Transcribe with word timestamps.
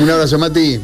Un 0.00 0.10
abrazo, 0.10 0.38
Mati. 0.38 0.80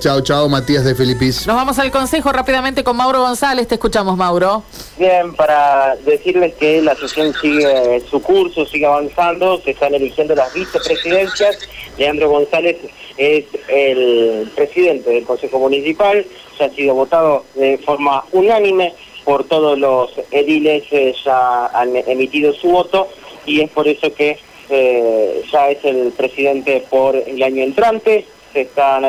Chao, 0.00 0.20
chao, 0.20 0.48
Matías 0.48 0.84
de 0.84 0.94
Filipis. 0.94 1.46
Nos 1.46 1.56
vamos 1.56 1.78
al 1.78 1.90
consejo 1.90 2.30
rápidamente 2.30 2.84
con 2.84 2.96
Mauro 2.96 3.20
González. 3.20 3.66
Te 3.66 3.76
escuchamos, 3.76 4.16
Mauro. 4.16 4.62
Bien, 4.98 5.34
para 5.34 5.96
decirles 6.04 6.54
que 6.54 6.82
la 6.82 6.94
sesión 6.94 7.32
sigue 7.40 8.02
su 8.10 8.20
curso, 8.20 8.66
sigue 8.66 8.86
avanzando, 8.86 9.60
se 9.62 9.70
están 9.70 9.94
eligiendo 9.94 10.34
las 10.34 10.52
vicepresidencias. 10.52 11.58
Leandro 11.96 12.28
González 12.28 12.76
es 13.16 13.44
el 13.68 14.50
presidente 14.54 15.10
del 15.10 15.24
Consejo 15.24 15.58
Municipal, 15.58 16.24
se 16.56 16.64
ha 16.64 16.70
sido 16.70 16.94
votado 16.94 17.44
de 17.54 17.78
forma 17.78 18.24
unánime 18.32 18.94
por 19.24 19.44
todos 19.44 19.78
los 19.78 20.10
ediles, 20.30 20.84
eh, 20.90 21.14
ya 21.24 21.66
han 21.66 21.94
emitido 21.96 22.52
su 22.54 22.68
voto 22.68 23.08
y 23.46 23.60
es 23.60 23.70
por 23.70 23.88
eso 23.88 24.12
que 24.14 24.38
eh, 24.68 25.42
ya 25.50 25.70
es 25.70 25.84
el 25.84 26.12
presidente 26.12 26.84
por 26.88 27.16
el 27.16 27.42
año 27.42 27.62
entrante, 27.62 28.24
se 28.52 28.62
están 28.62 29.04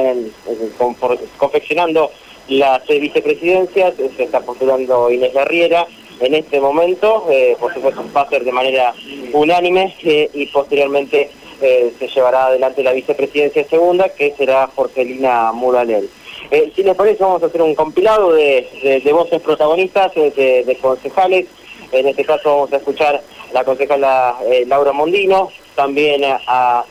confeccionando 1.37 2.11
las 2.47 2.85
vicepresidencias, 2.87 3.93
se 3.95 4.23
está 4.23 4.41
postulando 4.41 5.09
Inés 5.11 5.33
Guerriera 5.33 5.87
en 6.19 6.35
este 6.35 6.59
momento, 6.59 7.25
eh, 7.29 7.55
por 7.59 7.73
supuesto 7.73 8.03
va 8.15 8.21
a 8.21 8.29
ser 8.29 8.43
de 8.43 8.51
manera 8.51 8.93
unánime 9.33 9.95
y 10.03 10.45
posteriormente 10.47 11.29
se 11.59 12.07
llevará 12.07 12.47
adelante 12.47 12.83
la 12.83 12.91
vicepresidencia 12.91 13.63
segunda, 13.67 14.09
que 14.09 14.33
será 14.35 14.67
Jorgelina 14.75 15.51
Muralel. 15.51 16.09
Eh, 16.49 16.69
si 16.75 16.83
les 16.83 16.95
parece, 16.95 17.23
vamos 17.23 17.41
a 17.43 17.45
hacer 17.45 17.61
un 17.61 17.75
compilado 17.75 18.33
de, 18.33 19.01
voces 19.13 19.41
protagonistas, 19.41 20.11
eh, 20.15 20.63
de, 20.65 20.75
concejales. 20.77 21.47
En 21.93 22.07
este 22.07 22.25
caso 22.25 22.49
vamos 22.49 22.73
a 22.73 22.77
escuchar 22.77 23.15
a 23.15 23.53
la 23.53 23.63
concejala 23.63 24.35
eh, 24.45 24.65
Laura 24.67 24.91
Mondino, 24.91 25.49
también 25.75 26.23
a, 26.25 26.83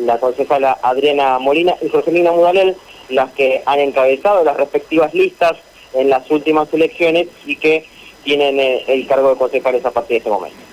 la 0.00 0.18
concejala 0.18 0.78
Adriana 0.82 1.38
Molina 1.38 1.74
y 1.80 1.88
Jorgelina 1.88 2.32
Muralel, 2.32 2.76
las 3.08 3.30
que 3.32 3.62
han 3.66 3.80
encabezado 3.80 4.44
las 4.44 4.56
respectivas 4.56 5.14
listas 5.14 5.56
en 5.94 6.10
las 6.10 6.30
últimas 6.30 6.72
elecciones 6.72 7.28
y 7.44 7.56
que 7.56 7.84
tienen 8.24 8.58
el 8.86 9.06
cargo 9.06 9.30
de 9.30 9.36
concejales 9.36 9.84
a 9.84 9.90
partir 9.90 10.14
de 10.14 10.18
este 10.18 10.30
momento 10.30 10.70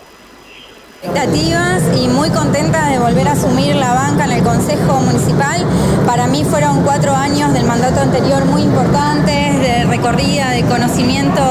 expectativas 1.01 1.83
y 1.95 2.07
muy 2.07 2.29
contenta 2.31 2.87
de 2.87 2.97
volver 2.99 3.27
a 3.27 3.33
asumir 3.33 3.75
la 3.75 3.93
banca 3.93 4.25
en 4.25 4.31
el 4.31 4.43
Consejo 4.43 4.99
Municipal. 5.01 5.63
Para 6.05 6.27
mí 6.27 6.43
fueron 6.43 6.83
cuatro 6.83 7.13
años 7.13 7.53
del 7.53 7.65
mandato 7.65 8.01
anterior 8.01 8.45
muy 8.45 8.63
importantes, 8.63 9.59
de 9.59 9.83
recorrida, 9.85 10.51
de 10.51 10.63
conocimiento 10.63 11.41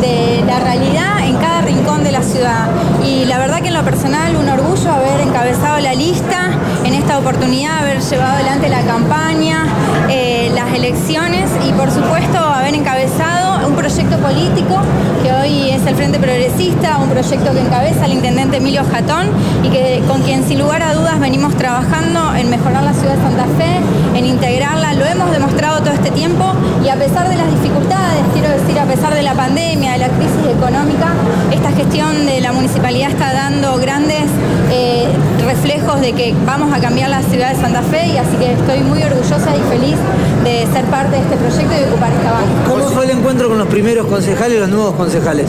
de 0.00 0.42
la 0.46 0.60
realidad 0.60 1.26
en 1.26 1.36
cada 1.36 1.60
rincón 1.62 2.04
de 2.04 2.12
la 2.12 2.22
ciudad. 2.22 2.68
Y 3.04 3.26
la 3.26 3.38
verdad 3.38 3.60
que 3.60 3.68
en 3.68 3.74
lo 3.74 3.84
personal 3.84 4.34
un 4.36 4.48
orgullo 4.48 4.65
haber 4.90 5.20
encabezado 5.20 5.80
la 5.80 5.94
lista, 5.94 6.50
en 6.84 6.94
esta 6.94 7.18
oportunidad 7.18 7.78
haber 7.78 8.00
llevado 8.00 8.34
adelante 8.34 8.68
la 8.68 8.82
campaña, 8.82 9.66
eh, 10.08 10.50
las 10.54 10.72
elecciones 10.74 11.50
y 11.68 11.72
por 11.72 11.90
supuesto 11.90 12.38
haber 12.38 12.74
encabezado 12.74 13.66
un 13.66 13.74
proyecto 13.74 14.18
político 14.18 14.76
que 15.22 15.32
hoy 15.32 15.70
es 15.70 15.86
el 15.86 15.96
Frente 15.96 16.18
Progresista, 16.18 16.98
un 16.98 17.08
proyecto 17.08 17.52
que 17.52 17.60
encabeza 17.60 18.06
el 18.06 18.12
intendente 18.12 18.58
Emilio 18.58 18.82
Jatón 18.90 19.28
y 19.66 19.70
que 19.70 20.02
con 20.06 20.22
quien 20.22 20.46
sin 20.46 20.58
lugar 20.60 20.82
a 20.82 20.94
dudas 20.94 21.18
venimos 21.18 21.54
trabajando 21.56 22.34
en 22.34 22.50
mejorar 22.50 22.84
la 22.84 22.92
ciudad 22.92 23.16
de 23.16 23.22
Santa 23.22 23.46
Fe, 23.58 24.18
en 24.18 24.24
integrarla, 24.24 24.94
lo 24.94 25.04
hemos 25.04 25.30
demostrado 25.32 25.80
todo 25.80 25.92
este 25.92 26.10
tiempo 26.10 26.44
y 26.84 26.88
a 26.88 26.96
pesar 26.96 27.28
de 27.28 27.36
las 27.36 27.50
dificultades, 27.50 28.22
quiero 28.32 28.48
decir, 28.48 28.78
a 28.78 28.84
pesar 28.84 29.14
de 29.14 29.22
la 29.22 29.34
pandemia, 29.34 29.92
de 29.92 29.98
la 29.98 30.08
crisis 30.08 30.56
económica, 30.56 31.08
esta 31.50 31.72
gestión 31.72 32.26
de 32.26 32.40
la 32.40 32.52
municipalidad 32.52 33.10
está 33.10 33.32
dando 33.32 33.76
grandes 33.78 34.24
eh, 34.70 35.08
reflejos 35.44 36.00
de 36.00 36.12
que 36.12 36.34
vamos 36.46 36.72
a 36.72 36.80
cambiar 36.80 37.10
la 37.10 37.22
ciudad 37.22 37.50
de 37.50 37.60
Santa 37.60 37.82
Fe 37.82 38.06
y 38.06 38.18
así 38.18 38.36
que 38.36 38.52
estoy 38.52 38.80
muy 38.80 39.02
orgullosa 39.02 39.50
y 39.56 39.60
feliz 39.70 39.96
de 40.44 40.66
ser 40.72 40.84
parte 40.84 41.16
de 41.16 41.22
este 41.22 41.36
proyecto 41.36 41.74
y 41.74 41.78
de 41.78 41.88
ocupar 41.88 42.12
esta 42.12 42.32
banca. 42.32 42.68
¿Cómo 42.68 42.84
fue 42.84 43.04
el 43.04 43.10
encuentro 43.10 43.48
con 43.48 43.58
los 43.58 43.68
primeros 43.68 44.06
concejales 44.06 44.58
y 44.58 44.60
los 44.60 44.68
nuevos 44.68 44.94
concejales? 44.94 45.48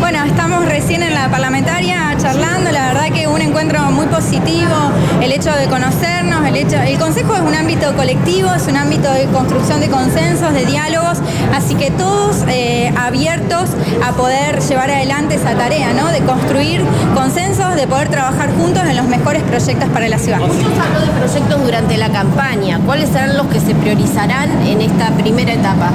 Bueno, 0.00 0.24
estamos 0.24 0.64
recién 0.66 1.02
en 1.02 1.14
la 1.14 1.30
parlamentaria 1.30 2.16
charlando, 2.18 2.72
la 2.72 2.88
verdad 2.88 3.12
que 3.12 3.26
un 3.28 3.40
encuentro 3.40 3.51
muy 3.52 4.06
positivo, 4.06 4.74
el 5.20 5.30
hecho 5.30 5.52
de 5.52 5.66
conocernos, 5.66 6.46
el 6.46 6.56
hecho, 6.56 6.76
el 6.76 6.98
consejo 6.98 7.34
es 7.34 7.40
un 7.40 7.54
ámbito 7.54 7.94
colectivo, 7.94 8.52
es 8.54 8.66
un 8.66 8.76
ámbito 8.76 9.12
de 9.12 9.26
construcción 9.26 9.80
de 9.80 9.88
consensos, 9.88 10.54
de 10.54 10.64
diálogos, 10.64 11.18
así 11.54 11.74
que 11.74 11.90
todos 11.90 12.44
eh, 12.48 12.92
abiertos 12.96 13.70
a 14.02 14.12
poder 14.12 14.60
llevar 14.60 14.90
adelante 14.90 15.34
esa 15.34 15.54
tarea, 15.54 15.92
¿no? 15.92 16.08
De 16.08 16.20
construir 16.20 16.82
consensos, 17.14 17.76
de 17.76 17.86
poder 17.86 18.08
trabajar 18.08 18.50
juntos 18.54 18.82
en 18.84 18.96
los 18.96 19.06
mejores 19.06 19.42
proyectos 19.42 19.88
para 19.90 20.08
la 20.08 20.18
ciudad. 20.18 20.40
Usted 20.40 20.64
habló 20.64 21.00
de 21.00 21.18
proyectos 21.18 21.62
durante 21.62 21.96
la 21.98 22.08
campaña, 22.08 22.80
¿cuáles 22.86 23.10
serán 23.10 23.36
los 23.36 23.46
que 23.48 23.60
se 23.60 23.74
priorizarán 23.74 24.50
en 24.66 24.80
esta 24.80 25.10
primera 25.10 25.52
etapa? 25.52 25.90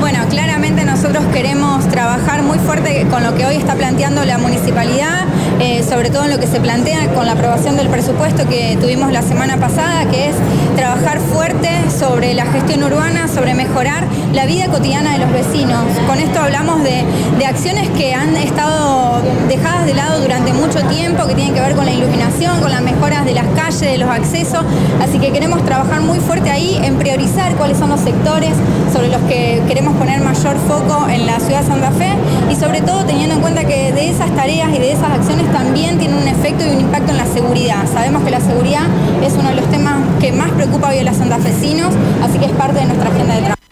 Bueno, 0.00 0.18
claramente 0.28 0.84
nosotros 0.84 1.24
queremos 1.32 1.88
trabajar 1.88 2.42
muy 2.42 2.58
fuerte 2.58 3.06
con 3.10 3.22
lo 3.22 3.34
que 3.34 3.46
hoy 3.46 3.56
está 3.56 3.74
planteando 3.74 4.22
la 4.24 4.36
municipalidad, 4.36 5.24
eh, 5.60 5.82
sobre 5.82 6.10
todo 6.10 6.24
en 6.24 6.30
lo 6.30 6.38
que 6.38 6.46
se 6.46 6.60
plantea 6.60 7.12
con 7.14 7.26
la 7.26 7.32
aprobación 7.32 7.76
del 7.76 7.88
presupuesto 7.88 8.48
que 8.48 8.76
tuvimos 8.80 9.12
la 9.12 9.22
semana 9.22 9.56
pasada, 9.56 10.08
que 10.10 10.28
es 10.28 10.36
trabajar 10.76 11.20
fuerte 11.20 11.68
sobre 11.96 12.34
la 12.34 12.46
gestión 12.46 12.82
urbana, 12.82 13.28
sobre 13.28 13.54
mejorar 13.54 14.04
la 14.32 14.46
vida 14.46 14.68
cotidiana 14.68 15.12
de 15.12 15.18
los 15.18 15.32
vecinos. 15.32 15.84
Con 16.06 16.18
esto 16.18 16.40
hablamos 16.40 16.82
de, 16.82 17.04
de 17.38 17.46
acciones 17.46 17.88
que 17.90 18.14
han 18.14 18.36
estado 18.36 19.20
dejadas 19.48 19.86
de 19.86 19.94
lado 19.94 20.20
durante 20.20 20.52
mucho 20.52 20.80
tiempo, 20.88 21.26
que 21.26 21.34
tienen 21.34 21.54
que 21.54 21.60
ver 21.60 21.74
con 21.74 21.84
la 21.84 21.92
iluminación, 21.92 22.60
con 22.60 22.70
las 22.70 22.82
mejoras 22.82 23.24
de 23.24 23.34
las 23.34 23.46
calles, 23.54 23.80
de 23.80 23.98
los 23.98 24.08
accesos, 24.08 24.64
así 25.00 25.18
que 25.18 25.32
queremos 25.32 25.64
trabajar 25.64 26.00
muy 26.00 26.18
fuerte 26.18 26.50
ahí 26.50 26.80
en 26.82 26.96
priorizar 26.96 27.54
cuáles 27.56 27.78
son 27.78 27.90
los 27.90 28.00
sectores 28.00 28.52
sobre 28.92 29.08
los 29.08 29.22
que 29.22 29.62
queremos 29.66 29.94
poner 29.96 30.20
mayor 30.20 30.56
foco 30.68 31.08
en 31.08 31.26
la 31.26 31.40
ciudad 31.40 31.60
de 31.60 31.66
Santa 31.66 31.90
Fe 31.90 32.12
y 32.50 32.56
sobre 32.56 32.80
todo 32.80 33.04
teniendo 33.04 33.34
en 33.34 33.40
cuenta 33.40 33.64
que 33.64 33.92
de 33.92 34.08
esas 34.08 34.30
tareas 34.34 34.68
y 34.74 34.78
de 34.78 34.92
esas 34.92 35.10
acciones 35.10 35.43
también 35.52 35.98
tienen 35.98 36.16
un 36.16 36.28
efecto 36.28 36.64
y 36.64 36.70
un 36.70 36.80
impacto 36.80 37.12
en 37.12 37.18
la 37.18 37.26
seguridad. 37.26 37.84
Sabemos 37.92 38.22
que 38.24 38.30
la 38.30 38.40
seguridad 38.40 38.82
es 39.22 39.32
uno 39.34 39.48
de 39.50 39.56
los 39.56 39.70
temas 39.70 39.96
que 40.20 40.32
más 40.32 40.50
preocupa 40.52 40.88
hoy 40.88 40.98
a 40.98 41.04
los 41.04 41.16
santafesinos, 41.16 41.94
así 42.22 42.38
que 42.38 42.46
es 42.46 42.52
parte 42.52 42.80
de 42.80 42.86
nuestra 42.86 43.10
agenda 43.10 43.34
de 43.34 43.40
trabajo. 43.40 43.63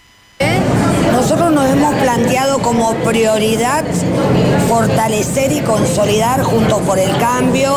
Nos 1.54 1.68
hemos 1.68 1.94
planteado 1.96 2.60
como 2.60 2.94
prioridad 2.94 3.84
fortalecer 4.68 5.52
y 5.52 5.60
consolidar 5.60 6.42
Juntos 6.42 6.80
por 6.86 6.98
el 6.98 7.14
Cambio 7.18 7.74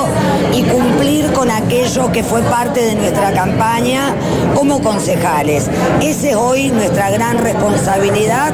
y 0.54 0.64
cumplir 0.64 1.32
con 1.34 1.52
aquello 1.52 2.10
que 2.12 2.24
fue 2.24 2.42
parte 2.44 2.82
de 2.82 2.96
nuestra 2.96 3.34
campaña 3.34 4.16
como 4.56 4.82
concejales. 4.82 5.70
Esa 6.02 6.30
es 6.30 6.36
hoy 6.36 6.72
nuestra 6.72 7.10
gran 7.10 7.38
responsabilidad 7.40 8.54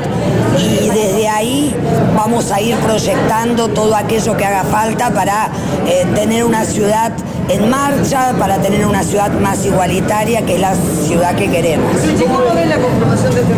y 0.57 0.89
desde 0.89 1.27
ahí 1.29 1.75
vamos 2.15 2.51
a 2.51 2.59
ir 2.59 2.75
proyectando 2.77 3.67
todo 3.67 3.95
aquello 3.95 4.35
que 4.35 4.45
haga 4.45 4.63
falta 4.63 5.11
para 5.11 5.49
eh, 5.88 6.05
tener 6.15 6.43
una 6.45 6.65
ciudad 6.65 7.11
en 7.47 7.69
marcha, 7.69 8.33
para 8.39 8.57
tener 8.57 8.88
una 8.88 9.03
ciudad 9.03 9.31
más 9.39 9.65
igualitaria 9.65 10.43
que 10.45 10.55
es 10.55 10.61
la 10.61 10.73
ciudad 10.75 11.35
que 11.35 11.49
queremos. 11.49 11.91
¿Cómo 12.21 12.39
la 12.65 12.77
conformación 12.77 13.35
de 13.35 13.41
este 13.41 13.53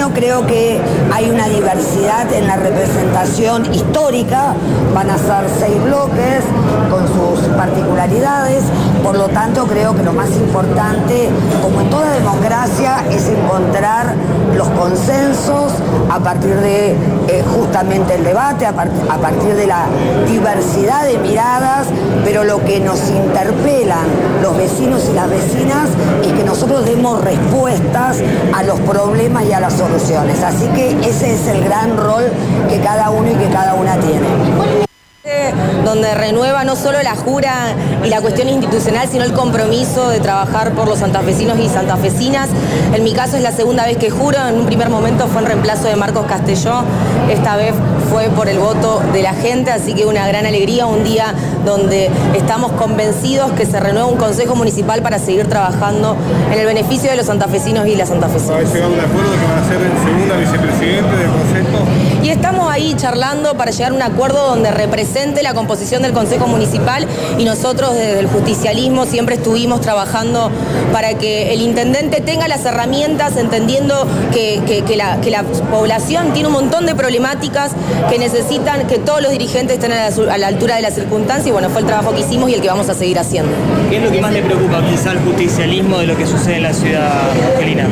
bueno, 0.00 0.14
creo 0.14 0.46
que 0.46 0.80
hay 1.12 1.28
una 1.28 1.46
diversidad 1.46 2.32
en 2.32 2.46
la 2.46 2.56
representación 2.56 3.74
histórica, 3.74 4.54
van 4.94 5.10
a 5.10 5.18
ser 5.18 5.44
seis 5.58 5.76
bloques 5.84 6.42
con 6.88 7.06
sus 7.06 7.46
particularidades, 7.54 8.64
por 9.02 9.18
lo 9.18 9.28
tanto 9.28 9.66
creo 9.66 9.94
que 9.94 10.02
lo 10.02 10.14
más 10.14 10.30
importante, 10.30 11.28
como 11.60 11.82
en 11.82 11.90
toda 11.90 12.14
democracia, 12.14 13.04
es 13.10 13.28
encontrar 13.28 14.14
los 14.56 14.68
consensos 14.70 15.72
a 16.10 16.18
partir 16.18 16.56
de 16.56 16.96
eh, 17.30 17.44
justamente 17.54 18.16
el 18.16 18.24
debate, 18.24 18.66
a, 18.66 18.70
a 18.70 19.18
partir 19.18 19.54
de 19.54 19.66
la 19.66 19.86
diversidad 20.26 21.04
de 21.04 21.18
miradas, 21.18 21.86
pero 22.24 22.42
lo 22.42 22.64
que 22.64 22.80
nos 22.80 23.08
interpelan 23.08 24.06
los 24.42 24.56
vecinos 24.56 25.08
y 25.08 25.14
las 25.14 25.30
vecinas 25.30 25.88
es 26.24 26.32
que 26.32 26.42
nosotros 26.42 26.84
demos 26.84 27.22
respuestas 27.22 28.18
a 28.52 28.62
los 28.64 28.80
problemas 28.80 29.44
y 29.44 29.52
a 29.52 29.60
las 29.60 29.74
soluciones. 29.74 30.42
Así 30.42 30.66
que 30.68 30.90
ese 31.08 31.34
es 31.34 31.46
el 31.46 31.62
gran 31.62 31.96
rol 31.96 32.24
que 32.68 32.80
cada 32.80 33.10
uno 33.10 33.30
y 33.30 33.34
que 33.34 33.48
cada 33.48 33.74
una 33.74 33.94
tiene 34.00 34.89
donde 35.84 36.14
renueva 36.14 36.64
no 36.64 36.76
solo 36.76 37.02
la 37.02 37.16
jura 37.16 37.74
y 38.04 38.08
la 38.08 38.20
cuestión 38.20 38.48
institucional, 38.48 39.08
sino 39.10 39.24
el 39.24 39.32
compromiso 39.32 40.08
de 40.08 40.20
trabajar 40.20 40.72
por 40.72 40.88
los 40.88 40.98
santafesinos 41.00 41.58
y 41.58 41.68
santafesinas. 41.68 42.48
En 42.94 43.04
mi 43.04 43.12
caso 43.12 43.36
es 43.36 43.42
la 43.42 43.52
segunda 43.52 43.84
vez 43.84 43.96
que 43.96 44.10
juro, 44.10 44.38
en 44.48 44.60
un 44.60 44.66
primer 44.66 44.88
momento 44.90 45.26
fue 45.28 45.42
en 45.42 45.48
reemplazo 45.48 45.84
de 45.84 45.96
Marcos 45.96 46.26
Castelló, 46.26 46.82
esta 47.30 47.56
vez 47.56 47.74
fue 48.10 48.24
por 48.24 48.48
el 48.48 48.58
voto 48.58 49.00
de 49.12 49.22
la 49.22 49.34
gente, 49.34 49.70
así 49.70 49.94
que 49.94 50.04
una 50.06 50.26
gran 50.26 50.46
alegría, 50.46 50.86
un 50.86 51.04
día 51.04 51.34
donde 51.64 52.10
estamos 52.34 52.72
convencidos 52.72 53.52
que 53.52 53.66
se 53.66 53.78
renueva 53.78 54.08
un 54.08 54.16
consejo 54.16 54.56
municipal 54.56 55.02
para 55.02 55.18
seguir 55.18 55.46
trabajando 55.48 56.16
en 56.52 56.58
el 56.58 56.66
beneficio 56.66 57.10
de 57.10 57.16
los 57.16 57.26
santafesinos 57.26 57.86
y 57.86 57.96
las 57.96 58.08
santafesinas. 58.08 58.72
llegado 58.72 58.92
un 58.92 59.00
acuerdo 59.00 59.32
que 59.32 59.46
va 59.46 59.60
a 59.60 59.68
ser 59.68 59.78
segunda 60.04 60.36
vicepresidente 60.36 61.16
del 61.16 61.30
consejo? 61.30 61.89
Y 62.22 62.28
estamos 62.28 62.70
ahí 62.70 62.94
charlando 62.94 63.54
para 63.54 63.70
llegar 63.70 63.92
a 63.92 63.94
un 63.94 64.02
acuerdo 64.02 64.48
donde 64.48 64.70
represente 64.70 65.42
la 65.42 65.54
composición 65.54 66.02
del 66.02 66.12
Consejo 66.12 66.46
Municipal 66.46 67.06
y 67.38 67.44
nosotros 67.44 67.94
desde 67.94 68.20
el 68.20 68.26
justicialismo 68.26 69.06
siempre 69.06 69.36
estuvimos 69.36 69.80
trabajando 69.80 70.50
para 70.92 71.14
que 71.14 71.52
el 71.54 71.62
intendente 71.62 72.20
tenga 72.20 72.48
las 72.48 72.64
herramientas 72.64 73.36
entendiendo 73.36 74.06
que, 74.32 74.60
la, 74.96 75.44
población 75.70 76.32
tiene 76.32 76.48
un 76.48 76.54
montón 76.54 76.86
de 76.86 76.94
problemáticas 76.94 77.72
que 78.10 78.18
necesitan 78.18 78.86
que 78.86 78.98
todos 78.98 79.22
los 79.22 79.30
dirigentes 79.30 79.78
estén 79.78 79.92
a 79.92 80.38
la, 80.38 80.46
altura 80.46 80.76
de 80.76 80.82
la 80.82 80.90
circunstancia 80.90 81.48
y 81.48 81.52
bueno, 81.52 81.70
fue 81.70 81.80
el 81.80 81.86
trabajo 81.86 82.14
que 82.14 82.20
hicimos 82.20 82.50
y 82.50 82.54
el 82.54 82.60
que 82.60 82.68
vamos 82.68 82.88
a 82.88 82.94
seguir 82.94 83.18
haciendo. 83.18 83.52
¿Qué 83.88 83.96
es 83.96 84.02
lo 84.02 84.10
que 84.10 84.20
más 84.20 84.32
le 84.32 84.42
preocupa 84.42 84.82
quizá 84.90 85.12
al 85.12 85.20
justicialismo 85.20 85.98
de 85.98 86.06
lo 86.06 86.16
que 86.16 86.26
sucede 86.26 86.56
en 86.56 86.62
la 86.64 86.74
ciudad, 86.74 87.30
Angelina? 87.54 87.86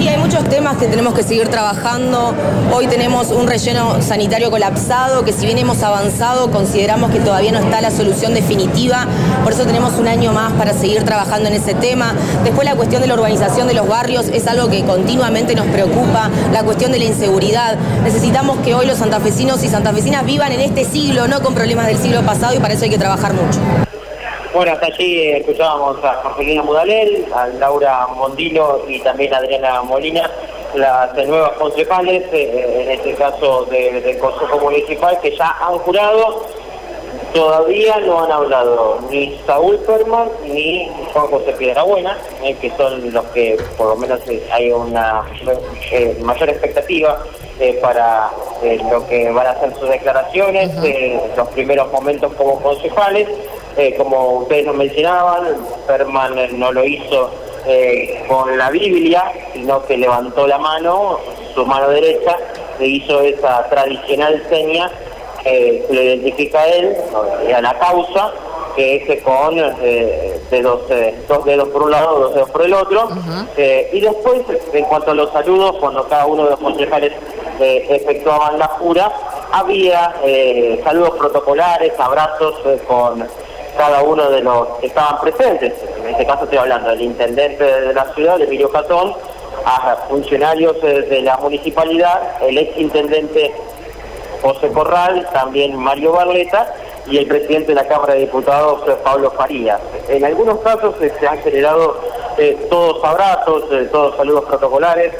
Y 0.00 0.08
hay 0.08 0.18
muchos 0.18 0.44
que 0.72 0.86
tenemos 0.86 1.12
que 1.12 1.22
seguir 1.22 1.48
trabajando. 1.48 2.34
Hoy 2.72 2.86
tenemos 2.86 3.30
un 3.30 3.46
relleno 3.46 4.00
sanitario 4.00 4.50
colapsado, 4.50 5.22
que 5.22 5.30
si 5.30 5.44
bien 5.44 5.58
hemos 5.58 5.82
avanzado, 5.82 6.50
consideramos 6.50 7.10
que 7.10 7.20
todavía 7.20 7.52
no 7.52 7.58
está 7.58 7.82
la 7.82 7.90
solución 7.90 8.32
definitiva. 8.32 9.06
Por 9.44 9.52
eso 9.52 9.66
tenemos 9.66 9.98
un 9.98 10.08
año 10.08 10.32
más 10.32 10.54
para 10.54 10.72
seguir 10.72 11.04
trabajando 11.04 11.50
en 11.50 11.56
ese 11.56 11.74
tema. 11.74 12.14
Después 12.44 12.66
la 12.66 12.74
cuestión 12.76 13.02
de 13.02 13.08
la 13.08 13.14
urbanización 13.14 13.68
de 13.68 13.74
los 13.74 13.86
barrios 13.86 14.28
es 14.28 14.46
algo 14.46 14.70
que 14.70 14.82
continuamente 14.84 15.54
nos 15.54 15.66
preocupa. 15.66 16.30
La 16.50 16.62
cuestión 16.62 16.92
de 16.92 16.98
la 16.98 17.04
inseguridad. 17.04 17.76
Necesitamos 18.02 18.56
que 18.60 18.74
hoy 18.74 18.86
los 18.86 18.96
santafesinos 18.96 19.62
y 19.64 19.68
santafesinas 19.68 20.24
vivan 20.24 20.50
en 20.50 20.60
este 20.60 20.86
siglo, 20.86 21.28
no 21.28 21.42
con 21.42 21.54
problemas 21.54 21.86
del 21.86 21.98
siglo 21.98 22.22
pasado 22.22 22.54
y 22.54 22.58
para 22.58 22.72
eso 22.72 22.84
hay 22.84 22.90
que 22.90 22.98
trabajar 22.98 23.34
mucho. 23.34 23.60
Bueno, 24.54 24.70
hasta 24.70 24.86
allí 24.86 25.18
eh, 25.18 25.38
escuchábamos 25.38 25.96
a 26.04 26.14
Jorgelina 26.22 26.62
Mudalel, 26.62 27.26
a 27.34 27.48
Laura 27.48 28.06
Mondino 28.06 28.82
y 28.86 29.00
también 29.00 29.34
a 29.34 29.38
Adriana 29.38 29.82
Molina, 29.82 30.30
las 30.74 31.14
nuevas 31.26 31.52
concejales, 31.52 32.24
eh, 32.32 32.82
en 32.82 32.90
este 32.90 33.14
caso 33.14 33.64
del 33.66 34.18
Consejo 34.18 34.58
Municipal, 34.60 35.18
que 35.20 35.36
ya 35.36 35.56
han 35.60 35.78
jurado. 35.78 36.46
Todavía 37.32 37.98
no 37.98 38.22
han 38.22 38.30
hablado 38.30 39.00
ni 39.10 39.36
Saúl 39.44 39.76
Perman 39.78 40.28
ni 40.44 40.88
Juan 41.12 41.26
José 41.26 41.52
Piedrabuena, 41.54 42.16
eh, 42.44 42.54
que 42.60 42.70
son 42.76 43.12
los 43.12 43.24
que 43.26 43.56
por 43.76 43.88
lo 43.88 43.96
menos 43.96 44.20
hay 44.52 44.70
una 44.70 45.24
mayor 46.22 46.48
expectativa 46.48 47.24
para 47.82 48.30
lo 48.90 49.06
que 49.08 49.30
van 49.30 49.48
a 49.48 49.58
ser 49.58 49.74
sus 49.74 49.88
declaraciones, 49.88 50.70
los 51.36 51.48
primeros 51.48 51.90
momentos 51.90 52.32
como 52.34 52.60
concejales. 52.60 53.28
Eh, 53.76 53.96
como 53.96 54.38
ustedes 54.38 54.66
nos 54.66 54.76
mencionaban, 54.76 55.56
Perman 55.88 56.58
no 56.58 56.70
lo 56.70 56.84
hizo 56.84 57.30
eh, 57.66 58.24
con 58.28 58.56
la 58.58 58.70
Biblia, 58.70 59.32
sino 59.52 59.84
que 59.86 59.96
levantó 59.96 60.46
la 60.46 60.58
mano, 60.58 61.18
su 61.54 61.64
mano 61.64 61.88
derecha, 61.88 62.36
e 62.78 62.86
hizo 62.86 63.20
esa 63.20 63.68
tradicional 63.68 64.42
seña 64.48 64.90
que 65.42 65.84
lo 65.90 66.02
identifica 66.02 66.60
a 66.60 66.66
él, 66.68 66.96
a 67.54 67.60
la 67.60 67.78
causa, 67.78 68.32
que 68.76 68.96
es 68.96 69.22
con 69.22 69.58
eh, 69.58 70.40
dedos, 70.50 70.82
dos 71.28 71.44
dedos 71.44 71.68
por 71.68 71.82
un 71.82 71.90
lado, 71.90 72.18
dos 72.18 72.34
dedos 72.34 72.50
por 72.50 72.62
el 72.62 72.74
otro. 72.74 73.08
y 73.56 74.00
después, 74.00 74.42
en 74.72 74.84
cuanto 74.84 75.12
a 75.12 75.14
los 75.14 75.30
saludos, 75.32 75.76
cuando 75.80 76.06
cada 76.08 76.26
uno 76.26 76.44
de 76.44 76.50
los 76.50 76.60
concejales 76.60 77.12
efectuaban 77.60 78.58
la 78.58 78.68
jura, 78.68 79.12
había 79.52 80.14
saludos 80.82 81.10
protocolares, 81.18 81.92
abrazos 81.98 82.54
con 82.86 83.26
cada 83.76 84.02
uno 84.02 84.30
de 84.30 84.40
los 84.40 84.68
que 84.80 84.86
estaban 84.86 85.20
presentes. 85.20 85.72
En 85.98 86.10
este 86.10 86.26
caso 86.26 86.44
estoy 86.44 86.58
hablando 86.58 86.90
del 86.90 87.02
intendente 87.02 87.64
de 87.64 87.94
la 87.94 88.04
ciudad, 88.14 88.40
Emilio 88.40 88.70
Catón, 88.70 89.14
a 89.64 89.96
funcionarios 90.08 90.80
de 90.82 91.22
la 91.22 91.36
municipalidad, 91.38 92.42
el 92.42 92.58
ex 92.58 92.76
intendente 92.76 93.54
José 94.44 94.68
Corral, 94.68 95.26
también 95.32 95.74
Mario 95.74 96.12
Barleta 96.12 96.74
y 97.06 97.16
el 97.16 97.26
presidente 97.26 97.68
de 97.68 97.76
la 97.76 97.86
Cámara 97.86 98.14
de 98.14 98.20
Diputados, 98.20 98.82
Pablo 99.02 99.30
Farías. 99.30 99.80
En 100.08 100.24
algunos 100.24 100.58
casos 100.60 100.94
eh, 101.00 101.12
se 101.18 101.26
han 101.26 101.38
generado 101.38 101.98
eh, 102.36 102.66
todos 102.68 103.02
abrazos, 103.04 103.64
eh, 103.72 103.88
todos 103.90 104.16
saludos 104.16 104.44
protocolares, 104.44 105.12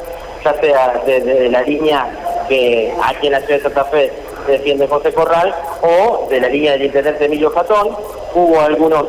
ya 0.45 0.55
sea 0.61 1.03
desde 1.07 1.49
la 1.49 1.63
línea 1.63 2.45
que 2.49 2.95
aquí 3.03 3.27
en 3.27 3.33
la 3.33 3.41
ciudad 3.41 3.57
de 3.57 3.63
Santa 3.63 3.85
Fe 3.85 4.13
defiende 4.47 4.87
José 4.87 5.13
Corral 5.15 5.55
o 5.81 6.27
de 6.29 6.41
la 6.41 6.49
línea 6.49 6.73
del 6.73 6.83
intendente 6.83 7.25
Emilio 7.25 7.51
Fatón. 7.51 7.97
Hubo 8.35 8.61
algunos, 8.61 9.05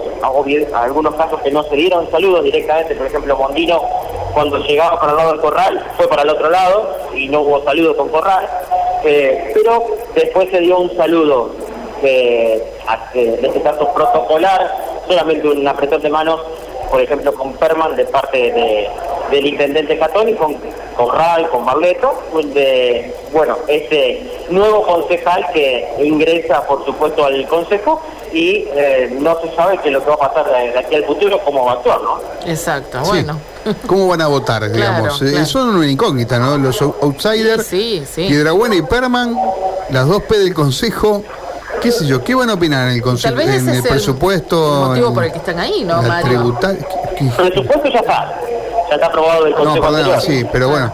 algunos 0.73 1.15
casos 1.15 1.41
que 1.41 1.49
no 1.51 1.63
se 1.63 1.75
dieron 1.75 2.09
saludos 2.11 2.43
directamente, 2.43 2.95
por 2.95 3.07
ejemplo 3.07 3.35
Mondino 3.35 3.81
cuando 4.35 4.57
llegaba 4.59 4.99
para 4.99 5.13
el 5.13 5.17
lado 5.17 5.31
del 5.31 5.41
Corral 5.41 5.85
fue 5.95 6.07
para 6.07 6.23
el 6.23 6.29
otro 6.29 6.49
lado 6.49 6.95
y 7.15 7.29
no 7.29 7.41
hubo 7.41 7.63
saludo 7.63 7.95
con 7.95 8.09
Corral, 8.09 8.47
eh, 9.03 9.51
pero 9.53 9.85
después 10.13 10.49
se 10.51 10.59
dio 10.59 10.77
un 10.77 10.95
saludo, 10.97 11.51
eh, 12.03 12.61
en 13.13 13.45
este 13.45 13.61
caso 13.61 13.91
protocolar, 13.93 14.75
solamente 15.07 15.47
un 15.47 15.67
apretón 15.67 16.01
de 16.01 16.09
manos, 16.09 16.41
por 16.91 17.01
ejemplo 17.01 17.33
con 17.33 17.53
Perman 17.53 17.95
de 17.95 18.05
parte 18.05 18.51
de, 18.51 18.89
del 19.31 19.47
intendente 19.47 19.97
católico, 19.97 20.45
con 20.45 20.55
Corral, 20.95 21.49
con 21.49 21.65
Barleto, 21.65 22.13
de, 22.53 23.13
bueno, 23.33 23.57
este 23.67 24.45
nuevo 24.49 24.83
concejal 24.83 25.45
que 25.53 25.87
ingresa, 26.03 26.65
por 26.65 26.85
supuesto, 26.85 27.25
al 27.25 27.45
consejo 27.47 28.01
y 28.31 28.65
eh, 28.73 29.15
no 29.19 29.39
se 29.41 29.53
sabe 29.55 29.77
qué 29.81 29.89
es 29.89 29.93
lo 29.93 30.03
que 30.03 30.09
va 30.09 30.15
a 30.15 30.33
pasar 30.33 30.45
de, 30.45 30.77
aquí 30.77 30.95
al 30.95 31.05
futuro, 31.05 31.39
cómo 31.43 31.65
va 31.65 31.73
a 31.73 31.75
actuar, 31.75 32.01
¿no? 32.01 32.19
Exacto, 32.45 32.99
bueno. 33.01 33.39
¿Cómo 33.87 34.07
van 34.07 34.21
a 34.21 34.27
votar, 34.27 34.71
digamos? 34.71 35.21
Eh, 35.21 35.45
son 35.45 35.75
una 35.75 35.87
incógnita, 35.87 36.39
¿no? 36.39 36.57
Los 36.57 36.81
outsiders, 36.81 37.65
sí, 37.65 38.03
sí, 38.09 38.27
Piedrabuena 38.27 38.75
y 38.75 38.81
Perman, 38.83 39.35
las 39.89 40.07
dos 40.07 40.23
P 40.23 40.37
del 40.37 40.53
consejo 40.53 41.23
qué 41.81 41.91
sé 41.91 42.07
yo, 42.07 42.23
¿qué 42.23 42.33
van 42.33 42.49
a 42.49 42.53
opinar 42.55 42.87
en 42.89 42.95
el 42.95 43.01
consejo, 43.01 43.39
en 43.39 43.69
el 43.69 43.83
presupuesto? 43.83 44.83
El 44.83 44.89
motivo 44.89 45.13
por 45.13 45.25
el 45.25 45.31
que 45.31 45.37
están 45.37 45.59
ahí, 45.59 45.83
¿no, 45.83 46.01
Mario? 46.01 46.57
El 47.19 47.31
presupuesto 47.31 47.89
ya 47.89 47.99
está 47.99 48.39
ya 48.89 48.95
está 48.95 49.07
aprobado 49.07 49.45
del 49.45 49.53
Consejo 49.53 49.91
No, 49.91 49.97
perdón, 49.97 50.21
sí, 50.21 50.45
pero 50.51 50.69
bueno. 50.69 50.91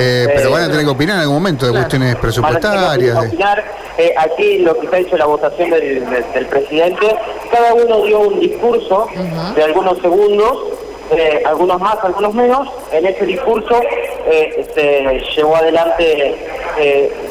Eh, 0.00 0.24
pero 0.34 0.50
van 0.50 0.62
a 0.62 0.68
tener 0.68 0.84
que 0.84 0.90
opinar 0.90 1.16
en 1.16 1.22
algún 1.22 1.36
momento 1.36 1.66
de 1.66 1.72
cuestiones 1.72 2.16
presupuestarias. 2.16 3.16
opinar, 3.16 3.64
eh, 3.96 4.14
aquí 4.16 4.58
lo 4.58 4.78
que 4.78 4.88
se 4.88 4.96
ha 4.96 4.98
hecho 4.98 5.16
la 5.16 5.26
votación 5.26 5.70
del, 5.70 6.02
presidente, 6.50 7.16
cada 7.50 7.74
uno 7.74 8.02
dio 8.02 8.20
un 8.20 8.40
discurso 8.40 9.08
de 9.54 9.62
algunos 9.62 9.98
segundos, 10.00 10.58
eh, 11.10 11.42
algunos 11.46 11.80
más, 11.80 11.96
algunos 12.02 12.34
menos. 12.34 12.68
En 12.92 13.06
ese 13.06 13.24
discurso 13.24 13.80
se 14.74 15.22
llevó 15.36 15.56
adelante 15.56 16.34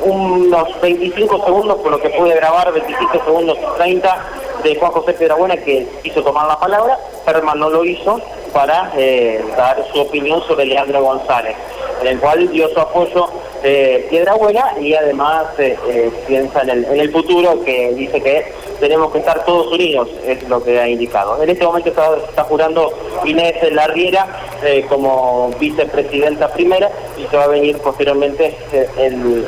unos 0.03 0.81
25 0.81 1.45
segundos, 1.45 1.77
por 1.79 1.91
lo 1.91 1.99
que 1.99 2.09
pude 2.11 2.35
grabar, 2.35 2.71
25 2.71 3.25
segundos 3.25 3.57
30 3.77 4.25
de 4.63 4.75
Juan 4.77 4.91
José 4.91 5.13
Piedrabuena 5.13 5.57
que 5.57 5.85
quiso 6.01 6.23
tomar 6.23 6.47
la 6.47 6.57
palabra, 6.57 6.97
Herman 7.27 7.59
no 7.59 7.69
lo 7.69 7.83
hizo 7.83 8.21
para 8.53 8.91
eh, 8.95 9.44
dar 9.57 9.83
su 9.91 10.00
opinión 10.00 10.41
sobre 10.47 10.65
Leandro 10.65 11.04
González, 11.04 11.56
en 12.01 12.07
el 12.07 12.19
cual 12.19 12.49
dio 12.51 12.69
su 12.69 12.80
apoyo 12.80 13.28
eh, 13.66 14.07
Piedrabuena 14.09 14.73
y 14.78 14.94
además 14.94 15.45
eh, 15.57 15.78
eh, 15.87 16.11
piensa 16.28 16.63
en 16.63 16.69
el, 16.69 16.83
en 16.83 16.99
el 16.99 17.11
futuro 17.13 17.63
que 17.63 17.94
dice 17.94 18.21
que 18.21 18.51
tenemos 18.81 19.09
que 19.13 19.19
estar 19.19 19.45
todos 19.45 19.71
unidos, 19.71 20.09
es 20.28 20.44
lo 20.49 20.61
que 20.61 20.81
ha 20.81 20.89
indicado. 20.89 21.42
En 21.42 21.49
este 21.49 21.63
momento 21.63 21.89
está, 21.89 22.44
jurando 22.44 22.92
Inés 23.23 23.56
Larriera 23.71 24.28
como 24.89 25.49
vicepresidenta 25.59 26.51
primera 26.51 26.89
y 27.18 27.25
se 27.28 27.37
va 27.37 27.45
a 27.45 27.47
venir 27.47 27.78
posteriormente 27.78 28.54
el, 28.97 29.45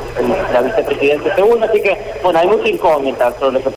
la 0.54 0.62
vicepresidenta 0.62 1.36
segunda, 1.36 1.66
así 1.66 1.82
que 1.82 1.98
bueno, 2.24 2.40
hay 2.40 2.48
mucha 2.48 2.70
incógnita 2.70 3.34
sobre 3.38 3.60
lo 3.60 3.64
que 3.64 3.70